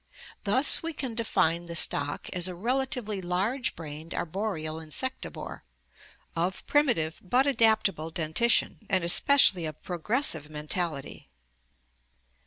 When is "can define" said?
0.93-1.67